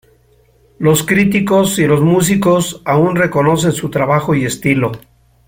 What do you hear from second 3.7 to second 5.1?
su trabajo y estilo.